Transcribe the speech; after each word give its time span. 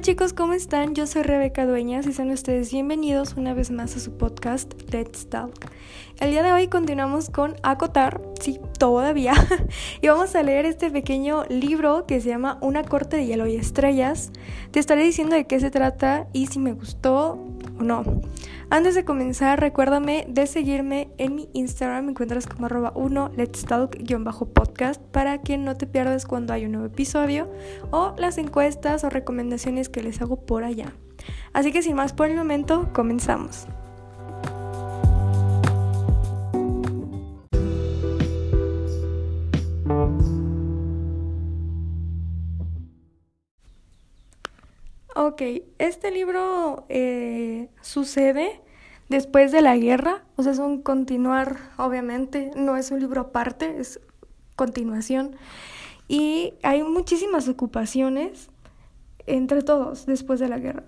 Chicos, 0.00 0.32
¿cómo 0.32 0.54
están? 0.54 0.94
Yo 0.94 1.06
soy 1.06 1.22
Rebeca 1.24 1.66
Dueñas 1.66 2.06
y 2.06 2.14
sean 2.14 2.30
ustedes 2.30 2.72
bienvenidos 2.72 3.34
una 3.36 3.52
vez 3.52 3.70
más 3.70 3.94
a 3.96 4.00
su 4.00 4.16
podcast 4.16 4.72
Let's 4.90 5.28
Talk. 5.28 5.52
El 6.20 6.30
día 6.30 6.42
de 6.42 6.54
hoy 6.54 6.68
continuamos 6.68 7.28
con 7.28 7.56
Acotar, 7.62 8.22
sí, 8.40 8.58
todavía, 8.78 9.34
y 10.00 10.08
vamos 10.08 10.34
a 10.34 10.42
leer 10.42 10.64
este 10.64 10.90
pequeño 10.90 11.44
libro 11.50 12.06
que 12.06 12.22
se 12.22 12.30
llama 12.30 12.56
Una 12.62 12.82
corte 12.82 13.18
de 13.18 13.26
hielo 13.26 13.46
y 13.46 13.56
estrellas. 13.56 14.32
Te 14.70 14.80
estaré 14.80 15.04
diciendo 15.04 15.36
de 15.36 15.46
qué 15.46 15.60
se 15.60 15.70
trata 15.70 16.28
y 16.32 16.46
si 16.46 16.60
me 16.60 16.72
gustó 16.72 17.38
no. 17.80 18.04
Antes 18.70 18.94
de 18.94 19.04
comenzar, 19.04 19.58
recuérdame 19.58 20.26
de 20.28 20.46
seguirme 20.46 21.10
en 21.18 21.34
mi 21.34 21.48
Instagram, 21.52 22.04
me 22.04 22.10
encuentras 22.12 22.46
como 22.46 22.66
arroba 22.66 22.92
1 22.94 23.32
let's 23.36 23.64
talk-podcast 23.64 25.02
para 25.10 25.38
que 25.42 25.58
no 25.58 25.76
te 25.76 25.86
pierdas 25.86 26.24
cuando 26.24 26.52
hay 26.52 26.66
un 26.66 26.72
nuevo 26.72 26.86
episodio 26.86 27.50
o 27.90 28.14
las 28.16 28.38
encuestas 28.38 29.02
o 29.02 29.10
recomendaciones 29.10 29.88
que 29.88 30.02
les 30.02 30.20
hago 30.22 30.46
por 30.46 30.64
allá. 30.64 30.92
Así 31.52 31.72
que 31.72 31.82
sin 31.82 31.96
más 31.96 32.12
por 32.12 32.28
el 32.28 32.36
momento, 32.36 32.92
comenzamos. 32.92 33.66
Ok, 45.40 45.62
este 45.78 46.10
libro 46.10 46.84
eh, 46.90 47.70
sucede 47.80 48.60
después 49.08 49.52
de 49.52 49.62
la 49.62 49.74
guerra, 49.74 50.22
o 50.36 50.42
sea, 50.42 50.52
es 50.52 50.58
un 50.58 50.82
continuar, 50.82 51.56
obviamente, 51.78 52.50
no 52.56 52.76
es 52.76 52.90
un 52.90 53.00
libro 53.00 53.22
aparte, 53.22 53.80
es 53.80 54.00
continuación. 54.54 55.34
Y 56.08 56.52
hay 56.62 56.82
muchísimas 56.82 57.48
ocupaciones 57.48 58.50
entre 59.26 59.62
todos 59.62 60.04
después 60.04 60.40
de 60.40 60.48
la 60.48 60.58
guerra. 60.58 60.84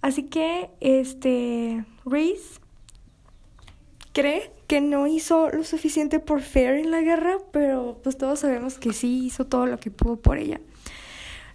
Así 0.00 0.22
que, 0.22 0.70
este, 0.80 1.84
Reese 2.06 2.60
cree 4.14 4.50
que 4.66 4.80
no 4.80 5.06
hizo 5.06 5.50
lo 5.50 5.62
suficiente 5.62 6.20
por 6.20 6.40
Fair 6.40 6.76
en 6.76 6.90
la 6.90 7.02
guerra, 7.02 7.36
pero 7.52 8.00
pues 8.02 8.16
todos 8.16 8.38
sabemos 8.38 8.78
que 8.78 8.94
sí 8.94 9.26
hizo 9.26 9.44
todo 9.44 9.66
lo 9.66 9.78
que 9.78 9.90
pudo 9.90 10.16
por 10.16 10.38
ella. 10.38 10.58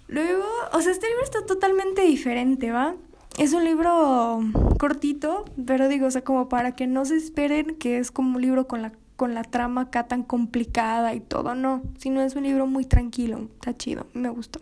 Luego, 0.10 0.44
o 0.74 0.82
sea, 0.82 0.92
este 0.92 1.08
libro 1.08 1.24
está 1.24 1.46
totalmente 1.46 2.02
diferente, 2.02 2.72
¿va? 2.72 2.96
Es 3.38 3.54
un 3.54 3.64
libro 3.64 4.40
cortito, 4.80 5.46
pero 5.68 5.88
digo, 5.88 6.08
o 6.08 6.12
sea, 6.12 6.24
como 6.24 6.50
para 6.50 6.76
que 6.76 6.88
no 6.88 7.06
se 7.06 7.16
esperen 7.16 7.76
que 7.76 8.00
es 8.00 8.10
como 8.10 8.38
un 8.38 8.42
libro 8.42 8.68
con 8.68 8.82
la, 8.82 8.92
con 9.16 9.36
la 9.36 9.44
trama 9.44 9.82
acá 9.82 10.08
tan 10.08 10.24
complicada 10.24 11.14
y 11.14 11.20
todo, 11.20 11.54
no, 11.54 11.84
sino 12.00 12.24
es 12.24 12.36
un 12.36 12.42
libro 12.44 12.66
muy 12.66 12.86
tranquilo, 12.86 13.50
está 13.54 13.78
chido, 13.78 14.08
me 14.14 14.30
gustó. 14.30 14.60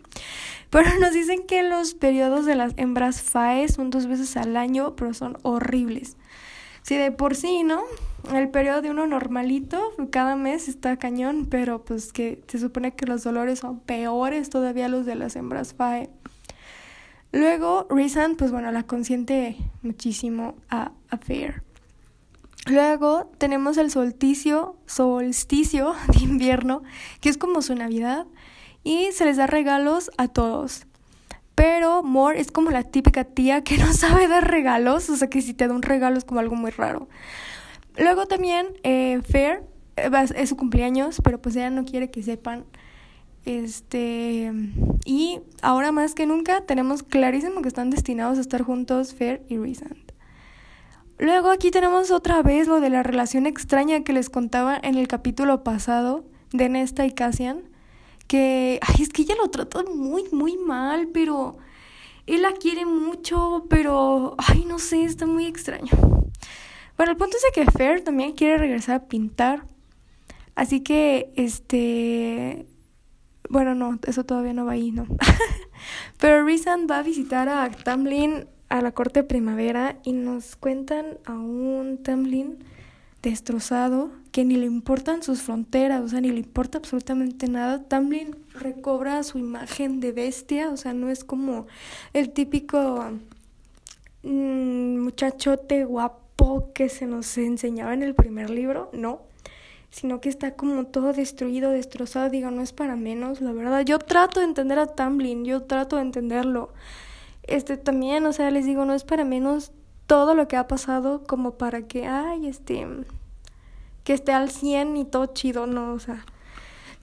Pero 0.68 0.90
nos 1.00 1.14
dicen 1.14 1.46
que 1.46 1.62
los 1.62 1.94
periodos 1.94 2.44
de 2.44 2.54
las 2.54 2.74
hembras 2.76 3.22
FAE 3.22 3.68
son 3.68 3.88
dos 3.88 4.06
veces 4.06 4.36
al 4.36 4.54
año, 4.54 4.96
pero 4.96 5.14
son 5.14 5.38
horribles. 5.42 6.17
Si 6.88 6.96
de 6.96 7.12
por 7.12 7.36
sí, 7.36 7.64
¿no? 7.64 7.82
El 8.32 8.48
periodo 8.48 8.80
de 8.80 8.88
uno 8.88 9.06
normalito, 9.06 9.92
cada 10.10 10.36
mes 10.36 10.68
está 10.68 10.96
cañón, 10.96 11.46
pero 11.50 11.84
pues 11.84 12.14
que 12.14 12.42
se 12.46 12.58
supone 12.58 12.94
que 12.94 13.04
los 13.04 13.22
dolores 13.22 13.58
son 13.58 13.80
peores 13.80 14.48
todavía 14.48 14.88
los 14.88 15.04
de 15.04 15.14
las 15.14 15.36
hembras 15.36 15.74
FAE. 15.74 16.08
Luego, 17.30 17.86
Reason, 17.90 18.36
pues 18.36 18.52
bueno, 18.52 18.72
la 18.72 18.84
consiente 18.84 19.58
muchísimo 19.82 20.54
a, 20.70 20.92
a 21.10 21.18
Fair. 21.18 21.62
Luego 22.64 23.30
tenemos 23.36 23.76
el 23.76 23.90
solsticio, 23.90 24.76
solsticio 24.86 25.94
de 26.14 26.24
invierno, 26.24 26.82
que 27.20 27.28
es 27.28 27.36
como 27.36 27.60
su 27.60 27.74
Navidad, 27.74 28.26
y 28.82 29.12
se 29.12 29.26
les 29.26 29.36
da 29.36 29.46
regalos 29.46 30.10
a 30.16 30.28
todos. 30.28 30.86
Pero 31.58 32.04
Moore 32.04 32.38
es 32.38 32.52
como 32.52 32.70
la 32.70 32.84
típica 32.84 33.24
tía 33.24 33.64
que 33.64 33.78
no 33.78 33.92
sabe 33.92 34.28
dar 34.28 34.48
regalos, 34.48 35.10
o 35.10 35.16
sea 35.16 35.28
que 35.28 35.42
si 35.42 35.54
te 35.54 35.66
da 35.66 35.74
un 35.74 35.82
regalo 35.82 36.16
es 36.16 36.24
como 36.24 36.38
algo 36.38 36.54
muy 36.54 36.70
raro. 36.70 37.08
Luego 37.96 38.26
también 38.26 38.68
eh, 38.84 39.20
Fair 39.28 39.64
eh, 39.96 40.08
es 40.36 40.50
su 40.50 40.56
cumpleaños, 40.56 41.20
pero 41.24 41.42
pues 41.42 41.56
ella 41.56 41.70
no 41.70 41.84
quiere 41.84 42.12
que 42.12 42.22
sepan. 42.22 42.64
Este 43.44 44.52
y 45.04 45.40
ahora 45.60 45.90
más 45.90 46.14
que 46.14 46.26
nunca 46.26 46.60
tenemos 46.60 47.02
clarísimo 47.02 47.60
que 47.60 47.68
están 47.68 47.90
destinados 47.90 48.38
a 48.38 48.40
estar 48.40 48.62
juntos 48.62 49.12
Fair 49.12 49.42
y 49.48 49.58
Reason. 49.58 49.96
Luego 51.18 51.50
aquí 51.50 51.72
tenemos 51.72 52.12
otra 52.12 52.40
vez 52.40 52.68
lo 52.68 52.78
de 52.78 52.90
la 52.90 53.02
relación 53.02 53.46
extraña 53.46 54.04
que 54.04 54.12
les 54.12 54.30
contaba 54.30 54.78
en 54.80 54.94
el 54.94 55.08
capítulo 55.08 55.64
pasado 55.64 56.24
de 56.52 56.68
Nesta 56.68 57.04
y 57.04 57.10
Cassian 57.10 57.64
que, 58.28 58.78
ay, 58.82 59.02
es 59.02 59.08
que 59.08 59.22
ella 59.22 59.34
lo 59.36 59.50
trata 59.50 59.82
muy, 59.82 60.24
muy 60.30 60.56
mal, 60.56 61.08
pero 61.12 61.56
él 62.26 62.42
la 62.42 62.52
quiere 62.52 62.86
mucho, 62.86 63.66
pero, 63.68 64.36
ay, 64.38 64.64
no 64.66 64.78
sé, 64.78 65.04
está 65.04 65.26
muy 65.26 65.46
extraño. 65.46 65.90
Bueno, 66.96 67.12
el 67.12 67.16
punto 67.18 67.36
es 67.36 67.44
que 67.52 67.70
Fair 67.70 68.02
también 68.02 68.32
quiere 68.32 68.58
regresar 68.58 68.96
a 68.96 69.04
pintar. 69.06 69.64
Así 70.54 70.80
que, 70.80 71.32
este... 71.36 72.66
Bueno, 73.48 73.74
no, 73.74 73.98
eso 74.06 74.24
todavía 74.24 74.52
no 74.52 74.66
va 74.66 74.72
ahí, 74.72 74.90
¿no? 74.90 75.06
Pero 76.18 76.44
Rizan 76.44 76.86
va 76.90 76.98
a 76.98 77.02
visitar 77.02 77.48
a 77.48 77.70
Tamlin 77.70 78.46
a 78.68 78.82
la 78.82 78.92
corte 78.92 79.20
de 79.20 79.28
primavera 79.28 79.98
y 80.04 80.12
nos 80.12 80.56
cuentan 80.56 81.18
a 81.24 81.32
un 81.32 82.02
Tamlin 82.02 82.58
destrozado, 83.22 84.10
que 84.30 84.44
ni 84.44 84.56
le 84.56 84.66
importan 84.66 85.22
sus 85.22 85.42
fronteras, 85.42 86.02
o 86.02 86.08
sea, 86.08 86.20
ni 86.20 86.30
le 86.30 86.38
importa 86.38 86.78
absolutamente 86.78 87.48
nada. 87.48 87.82
También 87.82 88.36
recobra 88.54 89.22
su 89.22 89.38
imagen 89.38 90.00
de 90.00 90.12
bestia, 90.12 90.70
o 90.70 90.76
sea, 90.76 90.92
no 90.92 91.08
es 91.10 91.24
como 91.24 91.66
el 92.12 92.30
típico 92.30 93.04
mm, 94.22 94.98
muchachote 94.98 95.84
guapo 95.84 96.72
que 96.74 96.88
se 96.88 97.06
nos 97.06 97.36
enseñaba 97.38 97.94
en 97.94 98.02
el 98.02 98.14
primer 98.14 98.50
libro, 98.50 98.90
no, 98.92 99.22
sino 99.90 100.20
que 100.20 100.28
está 100.28 100.54
como 100.54 100.84
todo 100.86 101.12
destruido, 101.12 101.70
destrozado, 101.70 102.30
digo, 102.30 102.50
no 102.50 102.62
es 102.62 102.72
para 102.72 102.94
menos, 102.94 103.40
la 103.40 103.52
verdad. 103.52 103.84
Yo 103.84 103.98
trato 103.98 104.40
de 104.40 104.46
entender 104.46 104.78
a 104.78 104.86
Tamblin, 104.86 105.44
yo 105.44 105.62
trato 105.62 105.96
de 105.96 106.02
entenderlo. 106.02 106.72
Este 107.42 107.76
también, 107.76 108.26
o 108.26 108.32
sea, 108.32 108.50
les 108.50 108.66
digo, 108.66 108.84
no 108.84 108.94
es 108.94 109.04
para 109.04 109.24
menos 109.24 109.72
todo 110.08 110.34
lo 110.34 110.48
que 110.48 110.56
ha 110.56 110.66
pasado 110.66 111.22
como 111.24 111.58
para 111.58 111.82
que, 111.82 112.06
ay, 112.06 112.48
este, 112.48 112.86
que 114.04 114.14
esté 114.14 114.32
al 114.32 114.50
100 114.50 114.96
y 114.96 115.04
todo 115.04 115.26
chido, 115.26 115.66
no, 115.66 115.92
o 115.92 115.98
sea, 116.00 116.24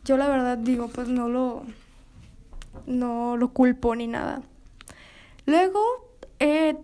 yo 0.03 0.17
la 0.17 0.27
verdad 0.27 0.57
digo, 0.57 0.89
pues 0.89 1.07
no 1.07 1.29
lo, 1.29 1.63
no 2.88 3.38
lo 3.38 3.53
culpo 3.53 3.95
ni 3.95 4.07
nada. 4.07 4.41
Luego, 5.45 5.79
eh, 6.39 6.77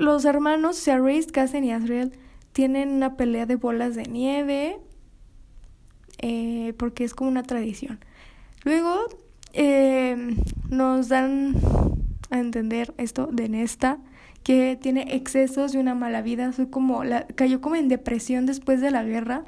los 0.00 0.24
hermanos, 0.24 0.76
sea 0.76 0.98
Reese, 0.98 1.30
Cassian 1.30 1.62
y 1.62 1.72
Azriel, 1.72 2.12
tienen 2.52 2.90
una 2.90 3.16
pelea 3.16 3.46
de 3.46 3.54
bolas 3.54 3.94
de 3.94 4.02
nieve, 4.02 4.80
eh, 6.18 6.74
porque 6.76 7.04
es 7.04 7.14
como 7.14 7.30
una 7.30 7.44
tradición. 7.44 8.00
Luego, 8.64 9.06
eh, 9.52 10.34
nos 10.70 11.08
dan 11.08 11.54
a 12.30 12.40
entender 12.40 12.92
esto 12.96 13.28
de 13.30 13.48
Nesta, 13.48 13.98
que 14.48 14.78
tiene 14.80 15.14
excesos 15.14 15.74
y 15.74 15.76
una 15.76 15.94
mala 15.94 16.22
vida, 16.22 16.50
como 16.70 17.04
la, 17.04 17.26
cayó 17.26 17.60
como 17.60 17.76
en 17.76 17.88
depresión 17.88 18.46
después 18.46 18.80
de 18.80 18.90
la 18.90 19.04
guerra. 19.04 19.44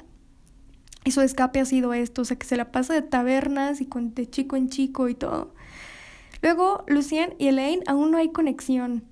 Y 1.03 1.09
su 1.09 1.21
escape 1.21 1.59
ha 1.59 1.65
sido 1.65 1.95
esto, 1.95 2.21
o 2.21 2.25
sea 2.25 2.37
que 2.37 2.45
se 2.45 2.55
la 2.55 2.71
pasa 2.71 2.93
de 2.93 3.01
tabernas 3.01 3.81
y 3.81 3.87
con, 3.87 4.13
de 4.13 4.29
chico 4.29 4.57
en 4.57 4.69
chico 4.69 5.09
y 5.09 5.15
todo. 5.15 5.55
Luego, 6.43 6.83
Lucien 6.85 7.33
y 7.39 7.47
Elaine 7.47 7.81
aún 7.87 8.11
no 8.11 8.19
hay 8.19 8.29
conexión. 8.29 9.03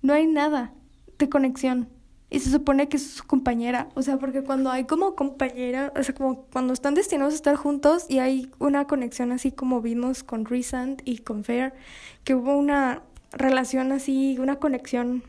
No 0.00 0.12
hay 0.12 0.28
nada 0.28 0.72
de 1.18 1.28
conexión. 1.28 1.88
Y 2.30 2.38
se 2.38 2.52
supone 2.52 2.88
que 2.88 2.98
es 2.98 3.14
su 3.14 3.24
compañera. 3.24 3.88
O 3.94 4.02
sea, 4.02 4.20
porque 4.20 4.44
cuando 4.44 4.70
hay 4.70 4.84
como 4.84 5.16
compañera, 5.16 5.92
o 5.98 6.04
sea, 6.04 6.14
como 6.14 6.44
cuando 6.52 6.72
están 6.72 6.94
destinados 6.94 7.32
a 7.32 7.36
estar 7.36 7.56
juntos 7.56 8.06
y 8.08 8.20
hay 8.20 8.48
una 8.60 8.86
conexión 8.86 9.32
así 9.32 9.50
como 9.50 9.80
vimos 9.80 10.22
con 10.22 10.44
Resand 10.44 11.02
y 11.04 11.18
con 11.18 11.42
Fair, 11.42 11.74
que 12.22 12.36
hubo 12.36 12.56
una 12.56 13.02
relación 13.36 13.92
así, 13.92 14.36
una 14.38 14.56
conexión 14.56 15.22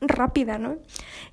rápida, 0.00 0.58
¿no? 0.58 0.76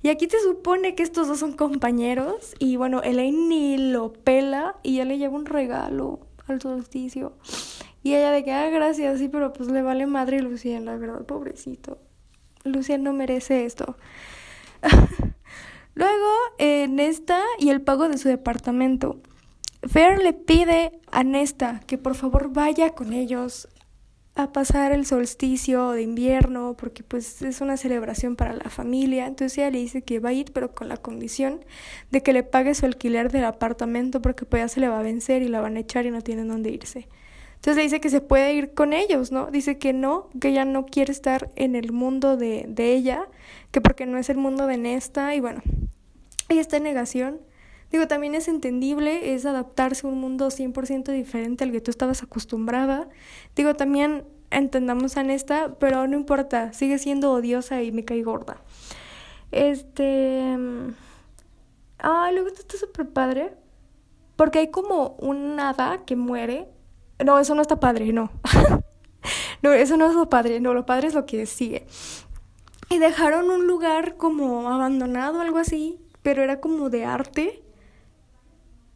Y 0.01 0.09
aquí 0.09 0.27
se 0.29 0.39
supone 0.41 0.95
que 0.95 1.03
estos 1.03 1.27
dos 1.27 1.39
son 1.39 1.53
compañeros 1.53 2.55
y 2.59 2.77
bueno, 2.77 3.01
Elaine 3.03 3.47
ni 3.47 3.77
lo 3.77 4.13
pela 4.13 4.75
y 4.83 4.97
ya 4.97 5.05
le 5.05 5.17
lleva 5.17 5.35
un 5.35 5.45
regalo 5.45 6.19
al 6.47 6.61
solsticio. 6.61 7.33
Y 8.03 8.15
ella 8.15 8.31
de 8.31 8.43
que, 8.43 8.51
ah, 8.51 8.69
gracias, 8.69 9.19
sí, 9.19 9.27
pero 9.27 9.53
pues 9.53 9.69
le 9.69 9.81
vale 9.81 10.07
madre 10.07 10.39
a 10.39 10.41
Lucien, 10.41 10.85
la 10.85 10.97
verdad, 10.97 11.25
pobrecito. 11.25 11.99
Lucien 12.63 13.03
no 13.03 13.13
merece 13.13 13.65
esto. 13.65 13.95
Luego, 15.93 16.31
en 16.57 16.99
esta 16.99 17.41
y 17.59 17.69
el 17.69 17.81
pago 17.81 18.07
de 18.07 18.17
su 18.17 18.27
departamento. 18.27 19.19
Fair 19.83 20.19
le 20.19 20.33
pide 20.33 20.99
a 21.11 21.23
Nesta 21.23 21.81
que 21.87 21.97
por 21.97 22.15
favor 22.15 22.53
vaya 22.53 22.91
con 22.91 23.13
ellos 23.13 23.67
a 24.35 24.53
pasar 24.53 24.93
el 24.93 25.05
solsticio 25.05 25.91
de 25.91 26.03
invierno 26.03 26.75
porque 26.77 27.03
pues 27.03 27.41
es 27.41 27.59
una 27.59 27.75
celebración 27.77 28.35
para 28.35 28.53
la 28.53 28.69
familia. 28.69 29.27
Entonces 29.27 29.57
ella 29.57 29.71
le 29.71 29.79
dice 29.79 30.01
que 30.03 30.19
va 30.19 30.29
a 30.29 30.33
ir 30.33 30.51
pero 30.53 30.73
con 30.73 30.87
la 30.87 30.97
condición 30.97 31.65
de 32.11 32.23
que 32.23 32.33
le 32.33 32.43
pague 32.43 32.73
su 32.73 32.85
alquiler 32.85 33.31
del 33.31 33.45
apartamento 33.45 34.21
porque 34.21 34.45
pues 34.45 34.63
ya 34.63 34.67
se 34.67 34.79
le 34.79 34.87
va 34.87 34.99
a 34.99 35.03
vencer 35.03 35.41
y 35.41 35.47
la 35.47 35.61
van 35.61 35.75
a 35.75 35.81
echar 35.81 36.05
y 36.05 36.11
no 36.11 36.21
tienen 36.21 36.47
dónde 36.47 36.71
irse. 36.71 37.07
Entonces 37.55 37.83
dice 37.83 38.01
que 38.01 38.09
se 38.09 38.21
puede 38.21 38.55
ir 38.55 38.73
con 38.73 38.91
ellos, 38.91 39.31
¿no? 39.31 39.51
Dice 39.51 39.77
que 39.77 39.93
no, 39.93 40.29
que 40.39 40.49
ella 40.49 40.65
no 40.65 40.87
quiere 40.87 41.11
estar 41.11 41.51
en 41.55 41.75
el 41.75 41.91
mundo 41.91 42.35
de, 42.35 42.65
de 42.67 42.93
ella, 42.93 43.27
que 43.69 43.81
porque 43.81 44.07
no 44.07 44.17
es 44.17 44.31
el 44.31 44.37
mundo 44.37 44.65
de 44.65 44.77
Nesta, 44.77 45.35
y 45.35 45.41
bueno, 45.41 45.61
ella 46.49 46.61
está 46.61 46.77
en 46.77 46.83
negación. 46.83 47.39
Digo, 47.91 48.07
también 48.07 48.35
es 48.35 48.47
entendible, 48.47 49.33
es 49.33 49.45
adaptarse 49.45 50.07
a 50.07 50.09
un 50.09 50.19
mundo 50.19 50.47
100% 50.47 51.11
diferente 51.11 51.63
al 51.63 51.71
que 51.71 51.81
tú 51.81 51.91
estabas 51.91 52.23
acostumbrada. 52.23 53.09
Digo, 53.55 53.73
también 53.75 54.23
entendamos 54.49 55.17
a 55.17 55.23
Nesta, 55.23 55.75
pero 55.79 56.07
no 56.07 56.15
importa, 56.17 56.73
sigue 56.73 56.97
siendo 56.99 57.31
odiosa 57.31 57.81
y 57.81 57.91
me 57.91 58.05
cae 58.05 58.23
gorda. 58.23 58.57
Este... 59.51 60.57
Ah, 61.99 62.31
luego 62.31 62.47
está 62.47 62.77
súper 62.77 63.09
padre. 63.09 63.53
Porque 64.35 64.59
hay 64.59 64.71
como 64.71 65.15
un 65.19 65.59
hada 65.59 66.03
que 66.05 66.15
muere. 66.15 66.67
No, 67.23 67.37
eso 67.37 67.53
no 67.53 67.61
está 67.61 67.79
padre, 67.79 68.11
no. 68.11 68.31
no, 69.61 69.71
eso 69.71 69.97
no 69.97 70.09
es 70.09 70.15
lo 70.15 70.29
padre, 70.29 70.59
no, 70.59 70.73
lo 70.73 70.85
padre 70.85 71.09
es 71.09 71.13
lo 71.13 71.25
que 71.25 71.45
sigue. 71.45 71.85
Y 72.89 72.97
dejaron 72.97 73.51
un 73.51 73.67
lugar 73.67 74.17
como 74.17 74.69
abandonado, 74.69 75.41
algo 75.41 75.59
así, 75.59 75.99
pero 76.23 76.41
era 76.41 76.59
como 76.59 76.89
de 76.89 77.05
arte. 77.05 77.61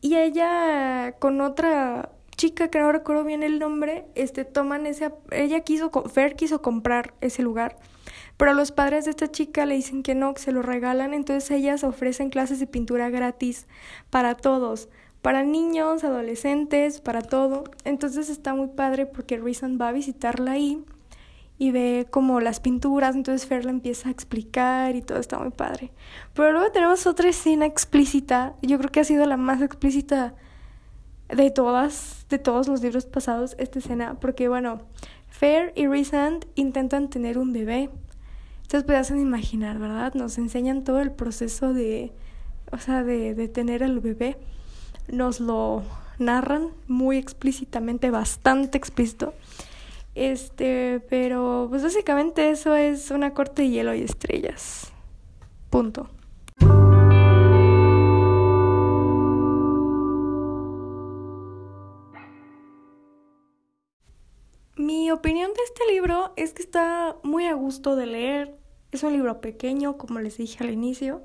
Y 0.06 0.16
ella 0.18 1.16
con 1.18 1.42
otra 1.42 2.12
chica 2.38 2.68
que 2.68 2.78
no 2.78 2.92
recuerdo 2.92 3.24
bien 3.24 3.42
el 3.42 3.58
nombre, 3.58 4.06
este 4.14 4.46
toman 4.46 4.86
ese 4.86 5.12
ella 5.32 5.62
quiso 5.62 5.90
Fer 5.90 6.36
quiso 6.36 6.62
comprar 6.62 7.16
ese 7.22 7.42
lugar 7.42 7.78
pero 8.38 8.54
los 8.54 8.72
padres 8.72 9.06
de 9.06 9.10
esta 9.10 9.32
chica 9.32 9.66
le 9.66 9.74
dicen 9.74 10.04
que 10.04 10.14
no, 10.14 10.36
que 10.36 10.44
se 10.44 10.52
lo 10.52 10.62
regalan, 10.62 11.16
entonces 11.16 11.50
ellas 11.50 11.84
ofrecen 11.84 12.30
clases 12.30 12.60
de 12.60 12.68
pintura 12.68 13.10
gratis 13.10 13.66
para 14.12 14.36
todos, 14.36 14.90
para 15.24 15.42
niños, 15.44 16.04
adolescentes, 16.04 17.02
para 17.02 17.24
todo. 17.24 17.64
Entonces 17.84 18.30
está 18.30 18.54
muy 18.54 18.68
padre 18.68 19.08
porque 19.08 19.40
Reason 19.40 19.80
va 19.82 19.88
a 19.88 19.92
visitarla 19.92 20.52
ahí 20.52 20.86
y 21.58 21.72
ve 21.72 22.08
como 22.10 22.42
las 22.42 22.60
pinturas, 22.60 23.16
entonces 23.16 23.48
Fer 23.48 23.64
le 23.64 23.72
empieza 23.72 24.10
a 24.10 24.12
explicar 24.12 24.96
y 24.96 25.02
todo 25.02 25.20
está 25.20 25.40
muy 25.40 25.52
padre. 25.52 25.92
Pero 26.34 26.52
luego 26.52 26.72
tenemos 26.72 27.08
otra 27.08 27.30
escena 27.30 27.66
explícita, 27.66 28.56
yo 28.62 28.78
creo 28.78 28.92
que 28.92 29.00
ha 29.00 29.06
sido 29.06 29.26
la 29.26 29.38
más 29.38 29.62
explícita 29.62 30.36
de 31.30 31.50
todas, 31.52 32.26
de 32.30 32.40
todos 32.40 32.68
los 32.68 32.82
libros 32.82 33.06
pasados, 33.06 33.56
esta 33.58 33.80
escena, 33.80 34.16
porque 34.20 34.48
bueno, 34.48 34.82
Fer 35.30 35.74
y 35.76 35.88
Resand 35.88 36.46
intentan 36.56 37.10
tener 37.10 37.38
un 37.38 37.54
bebé. 37.54 37.90
Ustedes 38.62 38.84
pueden 38.84 39.20
imaginar, 39.20 39.80
¿verdad? 39.80 40.14
Nos 40.14 40.38
enseñan 40.38 40.84
todo 40.84 41.00
el 41.00 41.12
proceso 41.12 41.74
de, 41.74 42.12
o 42.72 42.78
sea, 42.78 43.04
de, 43.04 43.36
de 43.36 43.48
tener 43.48 43.84
el 43.84 44.00
bebé. 44.00 44.38
Nos 45.08 45.40
lo 45.40 45.84
narran 46.20 46.70
muy 46.88 47.18
explícitamente, 47.18 48.12
bastante 48.12 48.78
explícito. 48.78 49.34
Este, 50.16 51.02
pero 51.10 51.68
pues 51.70 51.84
básicamente 51.84 52.50
eso 52.50 52.74
es 52.74 53.12
una 53.12 53.34
corte 53.34 53.64
de 53.64 53.70
hielo 53.70 53.94
y 53.94 54.02
estrellas. 54.02 54.94
Punto. 55.70 56.10
Mi 64.78 65.12
opinión 65.12 65.52
de 65.54 65.64
este 65.64 65.86
libro 65.94 66.32
es 66.38 66.54
que 66.54 66.62
está 66.62 67.18
muy 67.24 67.46
a 67.48 67.54
gusto 67.54 67.98
de 67.98 68.06
leer. 68.06 68.56
Es 68.92 69.04
un 69.04 69.12
libro 69.12 69.42
pequeño, 69.42 69.98
como 69.98 70.20
les 70.20 70.38
dije 70.38 70.64
al 70.64 70.70
inicio. 70.70 71.24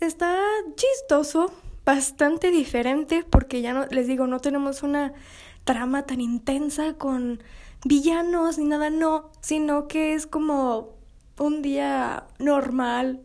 Está 0.00 0.36
chistoso, 0.76 1.52
bastante 1.86 2.50
diferente, 2.50 3.24
porque 3.28 3.62
ya 3.62 3.72
no, 3.72 3.86
les 3.86 4.06
digo, 4.06 4.26
no 4.26 4.40
tenemos 4.40 4.82
una 4.82 5.14
trama 5.64 6.06
tan 6.06 6.20
intensa 6.20 6.94
con 6.94 7.42
villanos 7.84 8.58
ni 8.58 8.66
nada, 8.66 8.90
no, 8.90 9.30
sino 9.40 9.88
que 9.88 10.14
es 10.14 10.26
como 10.26 10.94
un 11.38 11.62
día 11.62 12.26
normal 12.38 13.22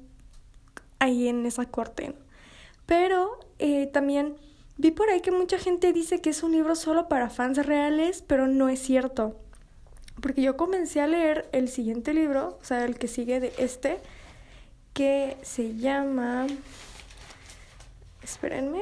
ahí 0.99 1.27
en 1.27 1.45
esa 1.45 1.65
corte. 1.65 2.15
Pero 2.85 3.39
eh, 3.59 3.87
también 3.87 4.35
Vi 4.79 4.91
por 4.91 5.09
ahí 5.09 5.19
que 5.19 5.31
mucha 5.31 5.59
gente 5.59 5.91
dice 5.91 6.21
que 6.21 6.29
es 6.29 6.41
un 6.41 6.53
libro 6.53 6.73
solo 6.73 7.09
para 7.09 7.29
fans 7.29 7.65
reales, 7.65 8.23
pero 8.25 8.47
no 8.47 8.69
es 8.69 8.79
cierto. 8.81 9.35
Porque 10.21 10.41
yo 10.41 10.55
comencé 10.55 11.01
a 11.01 11.07
leer 11.07 11.49
el 11.51 11.67
siguiente 11.67 12.13
libro, 12.13 12.57
o 12.61 12.63
sea, 12.63 12.85
el 12.85 12.97
que 12.97 13.09
sigue 13.09 13.41
de 13.41 13.51
este, 13.57 13.99
que 14.93 15.35
se 15.41 15.75
llama... 15.75 16.47
Espérenme. 18.23 18.79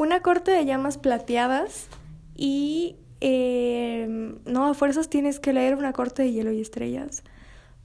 Una 0.00 0.22
corte 0.22 0.50
de 0.50 0.64
llamas 0.64 0.96
plateadas 0.96 1.88
y... 2.34 2.96
Eh, 3.20 4.06
no, 4.46 4.64
a 4.64 4.72
fuerzas 4.72 5.10
tienes 5.10 5.40
que 5.40 5.52
leer 5.52 5.74
una 5.74 5.92
corte 5.92 6.22
de 6.22 6.32
hielo 6.32 6.52
y 6.52 6.62
estrellas. 6.62 7.22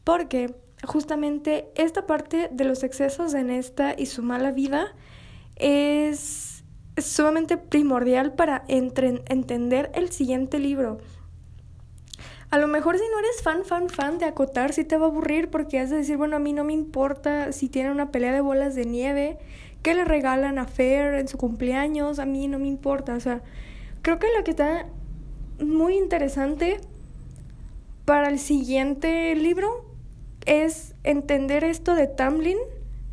Porque 0.05 0.55
justamente 0.85 1.67
esta 1.75 2.05
parte 2.05 2.47
de 2.53 2.63
los 2.63 2.83
excesos 2.83 3.33
en 3.33 3.49
esta 3.49 3.95
y 3.97 4.05
su 4.05 4.23
mala 4.23 4.51
vida 4.51 4.95
es 5.57 6.63
sumamente 6.95 7.57
primordial 7.57 8.33
para 8.33 8.63
entender 8.69 9.91
el 9.93 10.09
siguiente 10.09 10.57
libro. 10.57 10.99
A 12.49 12.57
lo 12.57 12.69
mejor 12.69 12.97
si 12.97 13.03
no 13.11 13.19
eres 13.19 13.41
fan, 13.43 13.65
fan, 13.65 13.89
fan 13.89 14.19
de 14.19 14.25
acotar, 14.25 14.71
sí 14.71 14.85
te 14.85 14.95
va 14.95 15.07
a 15.07 15.09
aburrir 15.09 15.49
porque 15.49 15.79
has 15.79 15.89
de 15.89 15.97
decir, 15.97 16.15
bueno, 16.15 16.37
a 16.37 16.39
mí 16.39 16.53
no 16.53 16.63
me 16.63 16.71
importa 16.71 17.51
si 17.51 17.67
tiene 17.67 17.91
una 17.91 18.09
pelea 18.11 18.31
de 18.31 18.39
bolas 18.39 18.73
de 18.73 18.85
nieve, 18.85 19.37
que 19.85 19.93
le 19.93 20.03
regalan 20.03 20.57
a 20.57 20.65
Fair 20.65 21.13
en 21.13 21.27
su 21.27 21.37
cumpleaños, 21.37 22.17
a 22.17 22.25
mí 22.25 22.47
no 22.47 22.57
me 22.57 22.65
importa. 22.65 23.13
O 23.13 23.19
sea, 23.19 23.43
creo 24.01 24.17
que 24.17 24.25
lo 24.35 24.43
que 24.43 24.49
está 24.49 24.87
muy 25.63 25.95
interesante 25.95 26.79
para 28.03 28.29
el 28.29 28.39
siguiente 28.39 29.35
libro 29.35 29.85
es 30.47 30.95
entender 31.03 31.63
esto 31.63 31.93
de 31.93 32.07
Tamlin 32.07 32.57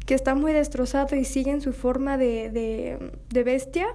que 0.07 0.15
está 0.15 0.35
muy 0.35 0.55
destrozado 0.55 1.15
y 1.15 1.27
sigue 1.27 1.51
en 1.51 1.61
su 1.61 1.75
forma 1.75 2.17
de, 2.17 2.49
de, 3.29 3.43
bestia, 3.43 3.89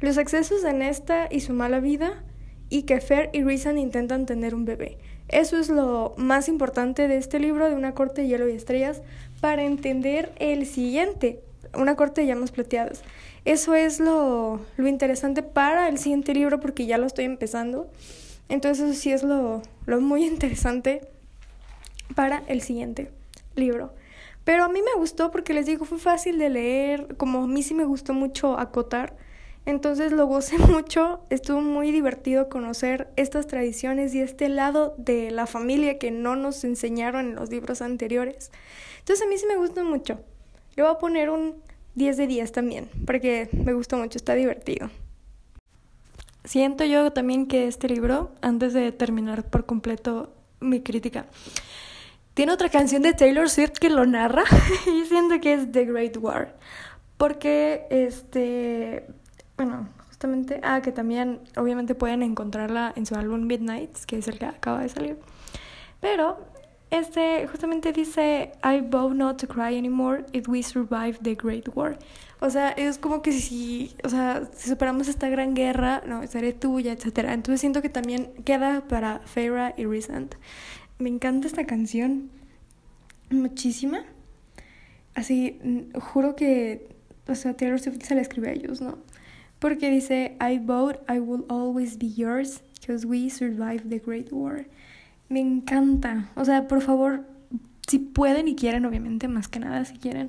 los 0.00 0.18
excesos 0.18 0.62
de 0.62 0.74
Nesta 0.74 1.28
y 1.30 1.40
su 1.40 1.54
mala 1.54 1.80
vida, 1.80 2.22
y 2.68 2.82
que 2.82 3.00
Fer 3.00 3.30
y 3.32 3.42
Reason 3.42 3.78
intentan 3.78 4.26
tener 4.26 4.54
un 4.54 4.66
bebé. 4.66 4.98
Eso 5.28 5.56
es 5.56 5.70
lo 5.70 6.12
más 6.18 6.50
importante 6.50 7.08
de 7.08 7.16
este 7.16 7.40
libro 7.40 7.66
de 7.66 7.74
Una 7.74 7.94
corte 7.94 8.20
de 8.20 8.28
hielo 8.28 8.46
y 8.46 8.52
estrellas 8.52 9.00
para 9.40 9.64
entender 9.64 10.32
el 10.38 10.66
siguiente, 10.66 11.40
Una 11.76 11.96
corte 11.96 12.20
de 12.20 12.26
llamas 12.28 12.50
plateadas. 12.50 13.02
Eso 13.44 13.74
es 13.74 14.00
lo, 14.00 14.60
lo 14.76 14.88
interesante 14.88 15.42
para 15.42 15.88
el 15.88 15.98
siguiente 15.98 16.34
libro 16.34 16.60
porque 16.60 16.86
ya 16.86 16.98
lo 16.98 17.06
estoy 17.06 17.24
empezando. 17.24 17.90
Entonces 18.48 18.90
eso 18.90 19.00
sí 19.00 19.12
es 19.12 19.22
lo, 19.22 19.62
lo 19.86 20.00
muy 20.00 20.24
interesante 20.26 21.02
para 22.14 22.42
el 22.46 22.60
siguiente 22.60 23.10
libro. 23.56 23.92
Pero 24.44 24.64
a 24.64 24.68
mí 24.68 24.80
me 24.82 24.98
gustó 24.98 25.30
porque 25.30 25.54
les 25.54 25.66
digo, 25.66 25.84
fue 25.84 25.98
fácil 25.98 26.38
de 26.38 26.50
leer, 26.50 27.16
como 27.16 27.44
a 27.44 27.46
mí 27.46 27.62
sí 27.62 27.74
me 27.74 27.84
gustó 27.84 28.12
mucho 28.12 28.58
acotar. 28.58 29.16
Entonces 29.66 30.12
lo 30.12 30.26
gocé 30.26 30.58
mucho, 30.70 31.20
estuvo 31.30 31.60
muy 31.62 31.90
divertido 31.90 32.48
conocer 32.48 33.08
estas 33.16 33.46
tradiciones 33.46 34.14
y 34.14 34.20
este 34.20 34.48
lado 34.48 34.94
de 34.98 35.30
la 35.30 35.46
familia 35.46 35.98
que 35.98 36.10
no 36.10 36.36
nos 36.36 36.64
enseñaron 36.64 37.30
en 37.30 37.34
los 37.36 37.50
libros 37.50 37.80
anteriores. 37.80 38.50
Entonces 38.98 39.26
a 39.26 39.28
mí 39.28 39.38
sí 39.38 39.46
me 39.46 39.56
gustó 39.56 39.82
mucho. 39.84 40.20
Le 40.76 40.82
voy 40.82 40.92
a 40.92 40.98
poner 40.98 41.30
un 41.30 41.54
10 41.94 42.16
de 42.16 42.26
10 42.26 42.52
también, 42.52 42.88
porque 43.06 43.48
me 43.52 43.72
gustó 43.72 43.96
mucho, 43.96 44.18
está 44.18 44.34
divertido. 44.34 44.90
Siento 46.44 46.84
yo 46.84 47.12
también 47.12 47.46
que 47.46 47.66
este 47.66 47.88
libro, 47.88 48.32
antes 48.42 48.72
de 48.72 48.92
terminar 48.92 49.44
por 49.44 49.64
completo 49.64 50.34
mi 50.60 50.80
crítica, 50.80 51.26
tiene 52.34 52.52
otra 52.52 52.68
canción 52.68 53.02
de 53.02 53.14
Taylor 53.14 53.48
Swift 53.48 53.78
que 53.80 53.88
lo 53.88 54.04
narra 54.04 54.42
y 54.86 55.04
siento 55.06 55.40
que 55.40 55.54
es 55.54 55.70
The 55.70 55.84
Great 55.84 56.16
War. 56.16 56.56
Porque, 57.16 57.86
este, 57.90 59.06
bueno, 59.56 59.88
justamente, 60.08 60.60
ah, 60.64 60.82
que 60.82 60.90
también 60.90 61.40
obviamente 61.56 61.94
pueden 61.94 62.22
encontrarla 62.22 62.92
en 62.96 63.06
su 63.06 63.14
álbum 63.14 63.46
Midnights, 63.46 64.04
que 64.04 64.18
es 64.18 64.26
el 64.26 64.38
que 64.38 64.46
acaba 64.46 64.80
de 64.80 64.88
salir. 64.88 65.18
Pero, 66.00 66.38
este, 66.94 67.46
justamente 67.48 67.92
dice, 67.92 68.52
I 68.62 68.80
vow 68.80 69.12
not 69.12 69.38
to 69.38 69.48
cry 69.48 69.76
anymore 69.76 70.24
if 70.32 70.48
we 70.48 70.62
survive 70.62 71.18
the 71.22 71.34
Great 71.34 71.68
War. 71.74 71.98
O 72.40 72.50
sea, 72.50 72.70
es 72.70 72.98
como 72.98 73.20
que 73.20 73.32
si, 73.32 73.96
o 74.04 74.08
sea, 74.08 74.48
si 74.54 74.68
superamos 74.68 75.08
esta 75.08 75.28
gran 75.28 75.54
guerra, 75.54 76.02
no, 76.06 76.24
seré 76.26 76.52
tuya, 76.52 76.92
etc. 76.92 77.30
Entonces 77.30 77.60
siento 77.60 77.82
que 77.82 77.88
también 77.88 78.32
queda 78.44 78.82
para 78.86 79.20
Farah 79.20 79.74
y 79.76 79.86
Resent. 79.86 80.36
Me 80.98 81.08
encanta 81.08 81.48
esta 81.48 81.66
canción. 81.66 82.30
Muchísima. 83.30 84.04
Así, 85.14 85.58
juro 85.94 86.36
que, 86.36 86.88
o 87.26 87.34
sea, 87.34 87.56
Taylor 87.56 87.80
Swift 87.80 88.02
se 88.02 88.14
la 88.14 88.20
escribe 88.20 88.50
a 88.50 88.52
ellos, 88.52 88.80
¿no? 88.80 88.98
Porque 89.58 89.90
dice, 89.90 90.36
I 90.40 90.58
vote 90.58 91.00
I 91.08 91.18
will 91.18 91.44
always 91.48 91.98
be 91.98 92.08
yours 92.08 92.62
because 92.80 93.04
we 93.06 93.30
survived 93.30 93.88
the 93.90 93.98
Great 93.98 94.30
War. 94.30 94.66
Me 95.28 95.40
encanta. 95.40 96.30
O 96.36 96.44
sea, 96.44 96.68
por 96.68 96.80
favor, 96.80 97.24
si 97.86 97.98
pueden 97.98 98.48
y 98.48 98.56
quieren, 98.56 98.84
obviamente, 98.84 99.28
más 99.28 99.48
que 99.48 99.60
nada, 99.60 99.84
si 99.84 99.96
quieren, 99.98 100.28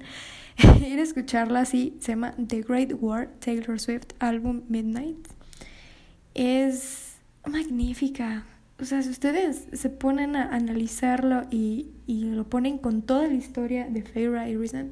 ir 0.87 0.99
a 0.99 1.03
escucharla 1.03 1.61
así. 1.61 1.95
Se 1.99 2.13
llama 2.13 2.33
The 2.47 2.61
Great 2.61 2.93
War, 2.99 3.29
Taylor 3.39 3.79
Swift, 3.79 4.07
álbum 4.19 4.61
Midnight. 4.69 5.27
Es 6.33 7.15
magnífica. 7.45 8.45
O 8.79 8.83
sea, 8.83 9.01
si 9.01 9.09
ustedes 9.09 9.67
se 9.71 9.89
ponen 9.89 10.35
a 10.35 10.53
analizarlo 10.53 11.43
y, 11.49 11.91
y 12.07 12.25
lo 12.25 12.43
ponen 12.43 12.77
con 12.77 13.03
toda 13.03 13.27
la 13.27 13.33
historia 13.33 13.87
de 13.87 14.01
Feyre 14.01 14.49
y 14.49 14.57
Reason, 14.57 14.91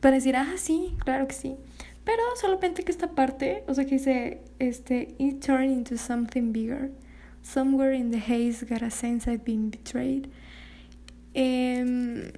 para 0.00 0.14
decir, 0.14 0.36
ah, 0.36 0.54
sí, 0.56 0.94
claro 1.04 1.26
que 1.28 1.34
sí. 1.34 1.56
Pero 2.04 2.22
solamente 2.40 2.84
que 2.84 2.92
esta 2.92 3.10
parte, 3.10 3.64
o 3.66 3.74
sea, 3.74 3.84
que 3.84 3.96
dice, 3.96 4.40
este, 4.58 5.14
it 5.18 5.44
turned 5.44 5.70
into 5.70 5.98
something 5.98 6.52
bigger. 6.52 6.90
Somewhere 7.48 7.92
in 7.92 8.10
the 8.10 8.18
haze 8.18 8.62
got 8.62 8.82
a 8.82 8.90
sense 8.90 9.26
I've 9.26 9.42
been 9.42 9.70
betrayed. 9.70 10.30
Eh, 11.34 12.30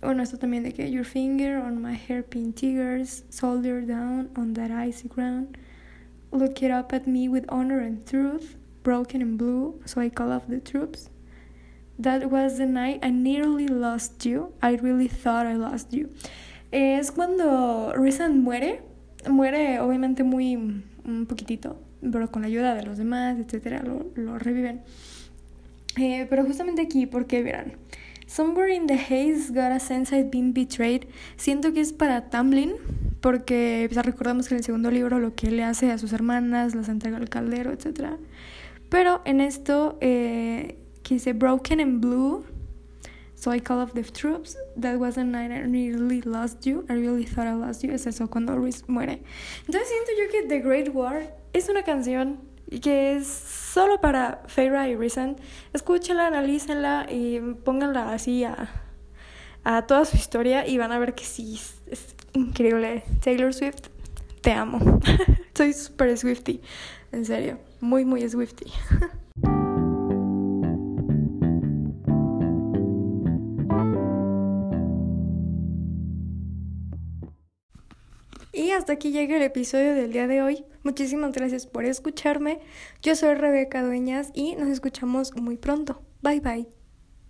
bueno, 0.00 0.24
esto 0.24 0.38
también 0.38 0.64
de 0.64 0.72
que 0.72 0.86
your 0.86 1.04
finger 1.04 1.56
on 1.56 1.80
my 1.80 1.92
hairpin 1.92 2.52
tears, 2.52 3.22
soldier 3.30 3.80
down 3.80 4.28
on 4.34 4.54
that 4.54 4.72
icy 4.72 5.06
ground. 5.06 5.56
Look 6.32 6.64
it 6.64 6.72
up 6.72 6.92
at 6.92 7.06
me 7.06 7.28
with 7.28 7.44
honor 7.48 7.78
and 7.78 8.04
truth, 8.04 8.56
broken 8.82 9.22
and 9.22 9.38
blue, 9.38 9.80
so 9.84 10.00
I 10.00 10.08
call 10.08 10.32
off 10.32 10.48
the 10.48 10.58
troops. 10.58 11.10
That 11.96 12.28
was 12.28 12.58
the 12.58 12.66
night 12.66 12.98
I 13.04 13.10
nearly 13.10 13.68
lost 13.68 14.26
you. 14.26 14.52
I 14.60 14.74
really 14.74 15.06
thought 15.06 15.46
I 15.46 15.54
lost 15.54 15.92
you. 15.92 16.10
Es 16.72 17.12
cuando 17.12 17.92
Risen 17.94 18.42
muere. 18.42 18.80
Muere 19.28 19.80
obviamente 19.80 20.22
muy 20.24 20.56
un 20.56 21.26
poquitito, 21.26 21.80
pero 22.00 22.30
con 22.30 22.42
la 22.42 22.48
ayuda 22.48 22.74
de 22.74 22.84
los 22.84 22.98
demás, 22.98 23.38
etcétera, 23.38 23.82
lo, 23.82 24.06
lo 24.14 24.38
reviven. 24.38 24.82
Eh, 25.96 26.26
pero 26.30 26.44
justamente 26.44 26.82
aquí, 26.82 27.06
porque 27.06 27.42
verán, 27.42 27.74
Somewhere 28.30 28.72
in 28.72 28.86
the 28.86 28.94
haze 28.94 29.52
got 29.52 29.72
a 29.72 29.80
sense 29.80 30.12
I'd 30.12 30.30
been 30.30 30.54
betrayed. 30.54 31.02
Siento 31.36 31.72
que 31.72 31.80
es 31.80 31.92
para 31.92 32.30
Tamlin, 32.30 32.74
porque 33.20 33.88
pues, 33.92 34.06
recordamos 34.06 34.46
que 34.46 34.54
en 34.54 34.58
el 34.58 34.64
segundo 34.64 34.88
libro 34.92 35.18
lo 35.18 35.34
que 35.34 35.50
le 35.50 35.64
hace 35.64 35.90
a 35.90 35.98
sus 35.98 36.12
hermanas, 36.12 36.76
las 36.76 36.88
entrega 36.88 37.16
al 37.16 37.28
caldero, 37.28 37.72
etc. 37.72 38.10
Pero 38.88 39.20
en 39.24 39.40
esto, 39.40 39.98
eh, 40.00 40.78
que 41.02 41.14
dice 41.14 41.32
Broken 41.32 41.80
and 41.80 42.00
Blue, 42.00 42.44
So 43.40 43.50
I 43.50 43.58
call 43.58 43.80
off 43.80 43.94
the 43.94 44.02
troops. 44.02 44.54
That 44.76 44.98
was 44.98 45.14
the 45.14 45.24
night 45.24 45.50
I 45.50 45.60
really 45.60 46.20
lost 46.20 46.66
you. 46.66 46.84
I 46.90 46.92
really 46.92 47.24
thought 47.24 47.46
I 47.46 47.54
lost 47.54 47.82
you. 47.82 47.90
Es 47.90 48.06
eso, 48.06 48.28
cuando 48.28 48.54
Reese 48.58 48.84
muere. 48.86 49.22
Entonces 49.66 49.88
siento 49.88 50.12
yo 50.18 50.30
que 50.30 50.46
The 50.46 50.60
Great 50.60 50.94
War 50.94 51.22
es 51.54 51.70
una 51.70 51.82
canción 51.82 52.38
que 52.82 53.16
es 53.16 53.26
solo 53.26 53.98
para 53.98 54.42
Feyre 54.46 54.90
y 54.90 54.94
Reason. 54.94 55.36
Escúchenla, 55.72 56.26
analícenla 56.26 57.06
y 57.10 57.40
pónganla 57.64 58.12
así 58.12 58.44
a, 58.44 58.68
a 59.64 59.86
toda 59.86 60.04
su 60.04 60.18
historia 60.18 60.66
y 60.66 60.76
van 60.76 60.92
a 60.92 60.98
ver 60.98 61.14
que 61.14 61.24
sí, 61.24 61.54
es, 61.54 61.80
es 61.86 62.14
increíble. 62.34 63.04
Taylor 63.24 63.54
Swift, 63.54 63.88
te 64.42 64.52
amo. 64.52 65.00
Soy 65.56 65.72
súper 65.72 66.18
Swifty, 66.18 66.60
en 67.10 67.24
serio, 67.24 67.58
muy, 67.80 68.04
muy 68.04 68.28
Swifty. 68.28 68.66
Hasta 78.76 78.92
aquí 78.92 79.10
llega 79.10 79.36
el 79.36 79.42
episodio 79.42 79.94
del 79.94 80.12
día 80.12 80.26
de 80.26 80.42
hoy. 80.42 80.64
Muchísimas 80.82 81.32
gracias 81.32 81.66
por 81.66 81.84
escucharme. 81.84 82.60
Yo 83.02 83.16
soy 83.16 83.34
Rebeca 83.34 83.82
Dueñas 83.82 84.30
y 84.34 84.54
nos 84.54 84.68
escuchamos 84.68 85.34
muy 85.36 85.56
pronto. 85.56 86.02
Bye 86.22 86.40
bye. 86.40 86.79